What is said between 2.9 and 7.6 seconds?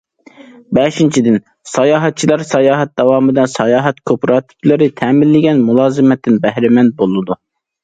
داۋامىدا ساياھەت كوپىراتىپلىرى تەمىنلىگەن مۇلازىمەتتىن بەھرىمەن بولىدۇ.